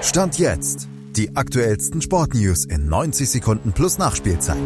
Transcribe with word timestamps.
Stand 0.00 0.38
jetzt. 0.38 0.88
Die 1.16 1.34
aktuellsten 1.34 2.00
Sportnews 2.00 2.64
in 2.64 2.88
90 2.88 3.28
Sekunden 3.28 3.72
plus 3.72 3.98
Nachspielzeit. 3.98 4.56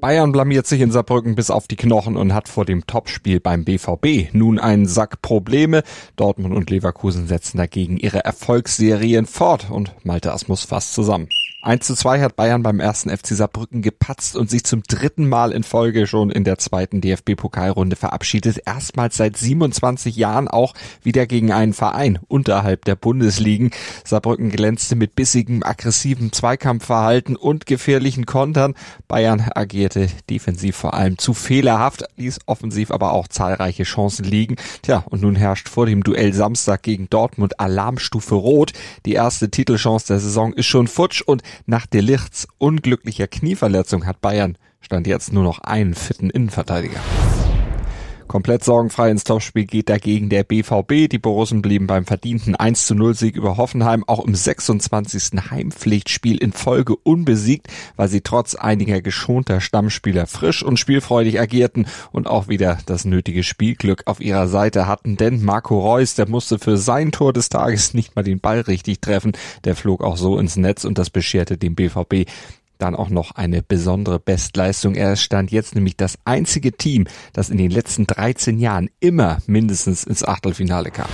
Bayern 0.00 0.32
blamiert 0.32 0.66
sich 0.66 0.80
in 0.80 0.90
Saarbrücken 0.90 1.34
bis 1.34 1.50
auf 1.50 1.68
die 1.68 1.76
Knochen 1.76 2.16
und 2.16 2.32
hat 2.32 2.48
vor 2.48 2.64
dem 2.64 2.86
Topspiel 2.86 3.40
beim 3.40 3.64
BVB 3.64 4.32
nun 4.32 4.58
einen 4.58 4.86
Sack 4.86 5.20
Probleme. 5.20 5.82
Dortmund 6.16 6.54
und 6.54 6.70
Leverkusen 6.70 7.26
setzen 7.26 7.58
dagegen 7.58 7.98
ihre 7.98 8.24
Erfolgsserien 8.24 9.26
fort 9.26 9.70
und 9.70 9.94
Malte 10.04 10.32
Asmus 10.32 10.64
fasst 10.64 10.94
zusammen. 10.94 11.28
1 11.68 11.84
zu 11.86 11.94
2 11.94 12.22
hat 12.22 12.34
Bayern 12.34 12.62
beim 12.62 12.80
ersten 12.80 13.10
FC 13.10 13.26
Saarbrücken 13.26 13.82
gepatzt 13.82 14.36
und 14.36 14.48
sich 14.48 14.64
zum 14.64 14.84
dritten 14.84 15.28
Mal 15.28 15.52
in 15.52 15.62
Folge 15.62 16.06
schon 16.06 16.30
in 16.30 16.42
der 16.42 16.56
zweiten 16.56 17.02
DFB-Pokalrunde 17.02 17.94
verabschiedet. 17.94 18.62
Erstmals 18.64 19.18
seit 19.18 19.36
27 19.36 20.16
Jahren 20.16 20.48
auch 20.48 20.72
wieder 21.02 21.26
gegen 21.26 21.52
einen 21.52 21.74
Verein 21.74 22.20
unterhalb 22.26 22.86
der 22.86 22.96
Bundesligen. 22.96 23.72
Saarbrücken 24.02 24.48
glänzte 24.48 24.96
mit 24.96 25.14
bissigem, 25.14 25.62
aggressivem 25.62 26.32
Zweikampfverhalten 26.32 27.36
und 27.36 27.66
gefährlichen 27.66 28.24
Kontern. 28.24 28.72
Bayern 29.06 29.50
agierte 29.54 30.08
defensiv 30.30 30.74
vor 30.74 30.94
allem 30.94 31.18
zu 31.18 31.34
fehlerhaft, 31.34 32.04
ließ 32.16 32.38
offensiv 32.46 32.90
aber 32.90 33.12
auch 33.12 33.28
zahlreiche 33.28 33.82
Chancen 33.82 34.24
liegen. 34.24 34.56
Tja, 34.80 35.04
und 35.10 35.20
nun 35.20 35.36
herrscht 35.36 35.68
vor 35.68 35.84
dem 35.84 36.02
Duell 36.02 36.32
Samstag 36.32 36.82
gegen 36.82 37.10
Dortmund 37.10 37.60
Alarmstufe 37.60 38.36
Rot. 38.36 38.72
Die 39.04 39.12
erste 39.12 39.50
Titelchance 39.50 40.06
der 40.06 40.20
Saison 40.20 40.54
ist 40.54 40.64
schon 40.64 40.88
futsch 40.88 41.20
und 41.20 41.42
nach 41.66 41.86
Delichts 41.86 42.48
unglücklicher 42.58 43.26
Knieverletzung 43.26 44.06
hat 44.06 44.20
Bayern 44.20 44.56
stand 44.80 45.06
jetzt 45.06 45.32
nur 45.32 45.44
noch 45.44 45.60
einen 45.60 45.94
fitten 45.94 46.30
Innenverteidiger. 46.30 47.00
Komplett 48.28 48.62
sorgenfrei 48.62 49.10
ins 49.10 49.24
Topspiel 49.24 49.64
geht 49.64 49.88
dagegen 49.88 50.28
der 50.28 50.44
BVB. 50.44 51.08
Die 51.10 51.18
Borussen 51.18 51.62
blieben 51.62 51.86
beim 51.86 52.04
verdienten 52.04 52.54
1 52.54 52.86
zu 52.86 52.94
0 52.94 53.14
Sieg 53.14 53.36
über 53.36 53.56
Hoffenheim 53.56 54.04
auch 54.06 54.22
im 54.22 54.34
26. 54.34 55.50
Heimpflichtspiel 55.50 56.36
in 56.36 56.52
Folge 56.52 56.94
unbesiegt, 56.94 57.68
weil 57.96 58.08
sie 58.08 58.20
trotz 58.20 58.54
einiger 58.54 59.00
geschonter 59.00 59.62
Stammspieler 59.62 60.26
frisch 60.26 60.62
und 60.62 60.78
spielfreudig 60.78 61.40
agierten 61.40 61.86
und 62.12 62.26
auch 62.26 62.48
wieder 62.48 62.78
das 62.84 63.06
nötige 63.06 63.42
Spielglück 63.42 64.02
auf 64.06 64.20
ihrer 64.20 64.46
Seite 64.46 64.86
hatten. 64.86 65.16
Denn 65.16 65.42
Marco 65.42 65.80
Reus, 65.80 66.14
der 66.14 66.28
musste 66.28 66.58
für 66.58 66.76
sein 66.76 67.12
Tor 67.12 67.32
des 67.32 67.48
Tages 67.48 67.94
nicht 67.94 68.14
mal 68.14 68.22
den 68.22 68.40
Ball 68.40 68.60
richtig 68.60 69.00
treffen. 69.00 69.32
Der 69.64 69.74
flog 69.74 70.04
auch 70.04 70.18
so 70.18 70.38
ins 70.38 70.56
Netz 70.56 70.84
und 70.84 70.98
das 70.98 71.08
bescherte 71.08 71.56
dem 71.56 71.74
BVB 71.74 72.26
dann 72.78 72.94
auch 72.94 73.10
noch 73.10 73.32
eine 73.32 73.62
besondere 73.62 74.18
Bestleistung. 74.18 74.94
Er 74.94 75.16
stand 75.16 75.50
jetzt 75.50 75.74
nämlich 75.74 75.96
das 75.96 76.18
einzige 76.24 76.72
Team, 76.72 77.06
das 77.32 77.50
in 77.50 77.58
den 77.58 77.70
letzten 77.70 78.06
13 78.06 78.58
Jahren 78.58 78.90
immer 79.00 79.38
mindestens 79.46 80.04
ins 80.04 80.24
Achtelfinale 80.24 80.90
kam. 80.90 81.08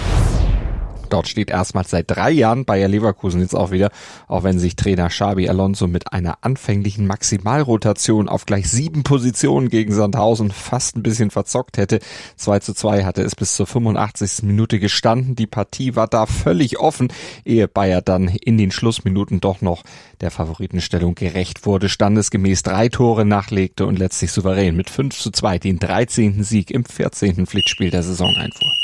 Dort 1.15 1.29
steht 1.29 1.49
erstmals 1.49 1.91
seit 1.91 2.11
drei 2.11 2.33
Jahren 2.33 2.65
Bayer 2.65 2.89
Leverkusen 2.89 3.41
jetzt 3.41 3.55
auch 3.55 3.71
wieder, 3.71 3.93
auch 4.27 4.43
wenn 4.43 4.59
sich 4.59 4.75
Trainer 4.75 5.11
Xabi 5.11 5.49
Alonso 5.49 5.87
mit 5.87 6.13
einer 6.13 6.39
anfänglichen 6.41 7.07
Maximalrotation 7.07 8.29
auf 8.29 8.47
gleich 8.47 8.69
sieben 8.69 9.05
Positionen 9.05 9.69
gegen 9.69 9.95
Sandhausen 9.95 10.51
fast 10.51 10.97
ein 10.97 11.05
bisschen 11.05 11.31
verzockt 11.31 11.79
hätte. 11.79 12.01
2 12.35 12.59
zu 12.59 12.75
2 12.75 13.05
hatte 13.05 13.23
es 13.23 13.37
bis 13.37 13.55
zur 13.55 13.69
85. 13.69 14.43
Minute 14.43 14.81
gestanden. 14.81 15.37
Die 15.37 15.47
Partie 15.47 15.95
war 15.95 16.09
da 16.09 16.27
völlig 16.27 16.81
offen, 16.81 17.13
ehe 17.45 17.69
Bayer 17.69 18.03
dann 18.03 18.27
in 18.27 18.59
den 18.59 18.73
Schlussminuten 18.73 19.39
doch 19.39 19.61
noch 19.61 19.85
der 20.21 20.33
Favoritenstellung 20.33 21.15
gerecht 21.15 21.65
wurde, 21.65 21.89
standesgemäß 21.89 22.65
drei 22.65 22.89
Tore 22.89 23.25
nachlegte 23.25 23.87
und 23.87 24.01
letztlich 24.01 24.33
souverän 24.33 24.75
mit 24.75 24.91
5 24.91 25.17
zu 25.17 25.31
2 25.31 25.61
den 25.61 25.79
13. 25.79 26.43
Sieg 26.43 26.73
im 26.73 26.85
14. 26.85 27.47
Pflichtspiel 27.47 27.93
der 27.93 28.03
Saison 28.03 28.35
einfuhr. 28.37 28.84